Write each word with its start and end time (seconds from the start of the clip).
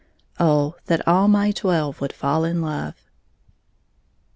Oh 0.39 0.75
that 0.87 1.07
all 1.07 1.27
my 1.27 1.51
twelve 1.51 2.01
would 2.01 2.11
fall 2.11 2.43
in 2.43 2.59
love! 2.59 2.95